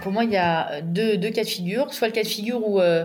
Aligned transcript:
Pour 0.00 0.12
moi, 0.12 0.24
il 0.24 0.30
y 0.30 0.36
a 0.36 0.80
deux, 0.82 1.16
deux, 1.16 1.30
cas 1.30 1.42
de 1.42 1.48
figure. 1.48 1.92
Soit 1.92 2.08
le 2.08 2.12
cas 2.12 2.22
de 2.22 2.28
figure 2.28 2.66
où 2.66 2.80
euh, 2.80 3.04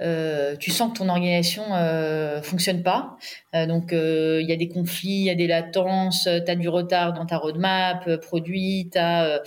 euh, 0.00 0.56
tu 0.56 0.70
sens 0.70 0.92
que 0.92 0.98
ton 0.98 1.08
organisation 1.08 1.62
euh, 1.72 2.42
fonctionne 2.42 2.82
pas. 2.82 3.16
Euh, 3.54 3.66
donc 3.66 3.92
euh, 3.92 4.40
il 4.42 4.48
y 4.48 4.52
a 4.52 4.56
des 4.56 4.68
conflits, 4.68 5.08
il 5.08 5.24
y 5.24 5.30
a 5.30 5.34
des 5.34 5.46
latences, 5.46 6.24
tu 6.24 6.50
as 6.50 6.56
du 6.56 6.68
retard 6.68 7.12
dans 7.12 7.26
ta 7.26 7.38
roadmap 7.38 8.16
produit, 8.16 8.90
tu 8.92 8.98
as, 8.98 9.40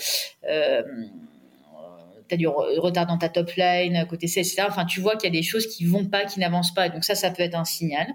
du 2.32 2.48
retard 2.48 3.08
dans 3.08 3.18
ta 3.18 3.30
top 3.30 3.52
line, 3.56 4.06
côté 4.10 4.28
C, 4.28 4.40
etc. 4.40 4.64
Enfin, 4.68 4.86
tu 4.86 5.02
vois 5.02 5.16
qu'il 5.16 5.34
y 5.34 5.38
a 5.38 5.38
des 5.38 5.44
choses 5.46 5.68
qui 5.68 5.86
vont 5.86 6.06
pas, 6.06 6.26
qui 6.26 6.40
n'avancent 6.40 6.74
pas. 6.74 6.90
Donc 6.90 7.04
ça, 7.04 7.16
ça 7.16 7.30
peut 7.32 7.44
être 7.44 7.56
un 7.56 7.66
signal. 7.66 8.08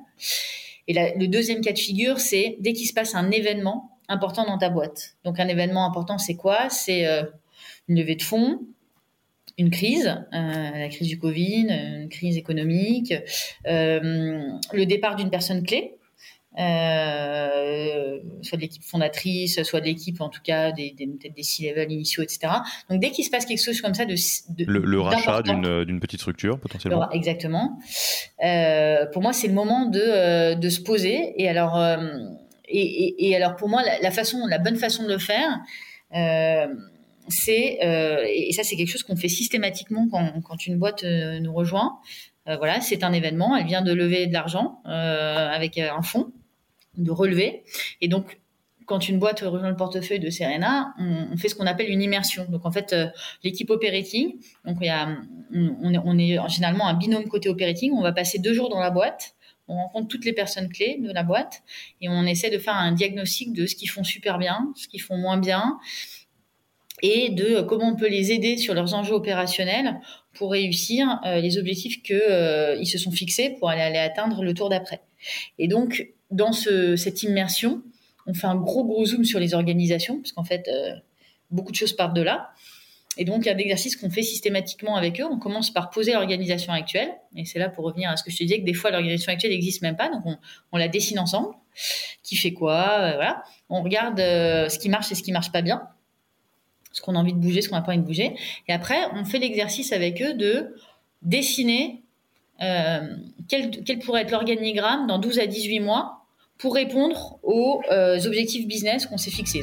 Et 0.89 0.95
le 0.95 1.27
deuxième 1.27 1.61
cas 1.61 1.73
de 1.73 1.79
figure, 1.79 2.19
c'est 2.19 2.57
dès 2.61 2.73
qu'il 2.73 2.87
se 2.87 2.93
passe 2.93 3.15
un 3.15 3.31
événement 3.31 3.91
important 4.09 4.45
dans 4.45 4.59
ta 4.59 4.69
boîte. 4.69 5.17
Donc 5.25 5.39
un 5.39 5.49
événement 5.49 5.87
important, 5.87 6.19
c'est 6.19 6.35
quoi? 6.35 6.69
C'est 6.71 7.07
une 7.89 7.99
levée 7.99 8.17
de 8.17 8.23
fonds, 8.23 8.61
une 9.59 9.71
crise, 9.71 10.07
euh, 10.33 10.71
la 10.79 10.89
crise 10.89 11.09
du 11.09 11.19
Covid, 11.19 11.67
une 11.69 12.09
crise 12.09 12.37
économique, 12.37 13.15
euh, 13.67 14.41
le 14.73 14.87
départ 14.87 15.17
d'une 15.17 15.31
personne 15.31 15.63
clé, 15.63 15.95
euh, 16.59 18.19
soit 18.43 18.57
de 18.57 18.63
l'équipe 18.63 18.83
fondatrice, 18.83 19.63
soit 19.63 19.81
de 19.81 19.87
l'équipe 19.87 20.21
en 20.21 20.29
tout 20.29 20.43
cas 20.43 20.73
des, 20.73 20.91
des 20.91 21.07
peut-être 21.07 21.35
des 21.35 21.43
C-level 21.43 21.91
initiaux, 21.91 22.23
etc. 22.23 22.41
Donc 22.91 23.01
dès 23.01 23.11
qu'il 23.11 23.25
se 23.25 23.31
passe 23.31 23.47
quelque 23.47 23.63
chose 23.63 23.81
comme 23.81 23.95
ça, 23.95 24.05
de, 24.05 24.15
le, 24.67 25.01
rachat 25.01 25.43
d'une 25.43 26.01
petite 26.01 26.21
structure 26.21 26.59
potentiellement. 26.59 27.11
exactement. 27.11 27.79
Euh, 28.45 29.07
pour 29.07 29.23
moi, 29.23 29.33
c'est 29.33 29.49
le 29.49 29.55
moment 29.55 29.87
de, 29.87 30.55
de 30.55 30.69
se 30.69 30.81
poser. 30.81 31.41
Et 31.41 31.49
alors, 31.49 31.83
et, 32.69 33.29
et, 33.29 33.37
alors 33.37 33.57
pour 33.57 33.69
moi, 33.69 33.83
la, 33.83 34.01
la, 34.01 34.11
façon, 34.11 34.47
la 34.47 34.59
bonne 34.59 34.77
façon 34.77 35.05
de 35.05 35.09
le 35.09 35.19
faire 35.19 35.61
euh, 37.83 38.25
et 38.29 38.53
ça 38.53 38.63
c'est 38.63 38.77
quelque 38.77 38.91
chose 38.91 39.03
qu'on 39.03 39.17
fait 39.17 39.29
systématiquement 39.29 40.09
quand, 40.11 40.67
une 40.67 40.79
boîte 40.79 41.05
euh, 41.05 41.41
nous 41.41 41.53
rejoint. 41.53 41.99
Euh, 42.49 42.57
voilà, 42.57 42.81
c'est 42.81 43.05
un 43.05 43.13
événement. 43.13 43.57
Elle 43.57 43.67
vient 43.67 43.83
de 43.83 43.93
lever 43.93 44.27
de 44.27 44.33
l'argent 44.33 44.81
avec 44.85 45.79
un 45.79 46.03
fonds 46.03 46.33
de 46.97 47.11
relever, 47.11 47.63
et 48.01 48.09
donc 48.09 48.39
quand 48.85 49.09
une 49.09 49.19
boîte 49.19 49.41
rejoint 49.41 49.71
le 49.71 49.77
portefeuille 49.77 50.19
de 50.19 50.29
Serena, 50.29 50.93
on, 50.99 51.37
fait 51.39 51.49
ce 51.49 51.55
qu'on 51.55 51.67
appelle 51.67 51.89
une 51.89 52.03
immersion. 52.03 52.45
Donc 52.51 52.67
en 52.67 52.71
fait, 52.71 52.95
l'équipe 53.43 53.71
operating, 53.71 54.35
donc 54.67 54.79
il 54.81 54.87
y 54.87 54.91
a, 54.91 55.09
on, 55.55 55.95
on, 56.05 56.19
est 56.19 56.37
généralement 56.49 56.89
un 56.89 56.95
binôme 56.95 57.29
côté 57.29 57.49
operating. 57.49 57.93
On 57.93 58.03
va 58.03 58.13
passer 58.13 58.39
deux 58.39 58.53
jours 58.53 58.69
dans 58.69 58.81
la 58.81 58.91
boîte. 58.91 59.35
On 59.69 59.77
rencontre 59.77 60.09
toutes 60.09 60.25
les 60.25 60.33
personnes 60.33 60.69
clés 60.69 60.99
de 61.01 61.11
la 61.13 61.23
boîte 61.23 61.63
et 62.01 62.09
on 62.09 62.25
essaie 62.25 62.51
de 62.51 62.59
faire 62.59 62.75
un 62.75 62.93
diagnostic 62.93 63.53
de 63.53 63.67
ce 63.67 63.77
qu'ils 63.77 63.89
font 63.89 64.05
super 64.05 64.39
bien, 64.39 64.73
ce 64.77 64.89
qu'ils 64.89 65.01
font 65.01 65.17
moins 65.17 65.39
bien, 65.39 65.79
et 67.03 67.31
de 67.31 67.61
comment 67.63 67.89
on 67.89 67.97
peut 67.97 68.09
les 68.09 68.33
aider 68.33 68.57
sur 68.57 68.75
leurs 68.75 68.95
enjeux 68.95 69.15
opérationnels 69.15 70.01
pour 70.33 70.53
réussir 70.53 71.21
euh, 71.27 71.41
les 71.41 71.59
objectifs 71.59 72.03
qu'ils 72.03 72.17
euh, 72.17 72.85
se 72.85 72.97
sont 72.97 73.11
fixés 73.11 73.57
pour 73.59 73.69
aller, 73.69 73.99
atteindre 73.99 74.43
le 74.43 74.55
tour 74.55 74.69
d'après. 74.69 75.01
Et 75.59 75.69
donc, 75.69 76.09
dans 76.31 76.53
ce, 76.53 76.97
cette 76.97 77.23
immersion, 77.25 77.83
on 78.27 78.35
fait 78.35 78.47
un 78.47 78.55
gros 78.55 78.85
gros 78.85 79.05
zoom 79.05 79.25
sur 79.25 79.41
les 79.41 79.53
organisations, 79.53 80.19
parce 80.19 80.33
qu'en 80.33 80.45
fait, 80.45 80.69
euh, 80.69 80.95
beaucoup 81.51 81.73
de 81.73 81.77
choses 81.77 81.93
partent 81.93 82.15
de 82.15 82.23
là. 82.23 82.51
Et 83.19 83.27
donc, 83.27 83.45
il 83.45 83.49
y 83.49 83.51
a 83.51 83.55
d'exercices 83.55 83.97
qu'on 83.97 84.09
fait 84.09 84.23
systématiquement 84.23 84.97
avec 84.97 85.21
eux. 85.21 85.27
On 85.31 85.39
commence 85.39 85.71
par 85.71 85.91
poser 85.91 86.13
l'organisation 86.13 86.73
actuelle. 86.73 87.11
Et 87.37 87.45
c'est 87.45 87.59
là 87.59 87.69
pour 87.69 87.85
revenir 87.85 88.09
à 88.09 88.17
ce 88.17 88.25
que 88.25 88.31
je 88.31 88.39
te 88.39 88.43
disais, 88.43 88.61
que 88.61 88.65
des 88.65 88.73
fois, 88.73 88.91
l'organisation 88.91 89.33
actuelle 89.33 89.53
n'existe 89.53 89.83
même 89.83 89.97
pas. 89.97 90.09
Donc, 90.09 90.23
on, 90.25 90.39
on, 90.71 90.79
la 90.79 90.89
dessine 90.89 91.19
ensemble. 91.19 91.55
Qui 92.23 92.37
fait 92.37 92.55
quoi 92.55 93.13
Voilà. 93.17 93.43
On 93.69 93.83
regarde 93.83 94.17
ce 94.17 94.79
qui 94.79 94.89
marche 94.89 95.13
et 95.13 95.15
ce 95.15 95.23
qui 95.23 95.33
marche 95.33 95.53
pas 95.53 95.61
bien 95.61 95.83
ce 96.93 97.01
qu'on 97.01 97.15
a 97.15 97.19
envie 97.19 97.33
de 97.33 97.39
bouger, 97.39 97.63
ce 97.63 97.69
qu'on 97.69 97.77
n'a 97.77 97.83
pas 97.83 97.93
envie 97.93 98.01
de 98.01 98.07
bouger. 98.07 98.35
Et 98.69 98.73
après, 98.73 98.99
on 99.15 99.25
fait 99.25 99.39
l'exercice 99.39 99.93
avec 99.93 100.23
eux 100.23 100.35
de 100.35 100.75
dessiner 101.23 102.03
euh, 102.63 103.01
quel, 103.49 103.99
pourrait 104.05 104.23
être 104.23 104.31
l'organigramme 104.31 105.07
dans 105.07 105.19
12 105.19 105.39
à 105.41 105.47
18 105.47 105.81
mois 105.81 106.27
pour 106.59 106.75
répondre 106.75 107.39
aux 107.43 107.83
euh, 107.91 108.25
objectifs 108.25 108.67
business 108.67 109.07
qu'on 109.07 109.19
s'est 109.19 109.31
fixés. 109.31 109.63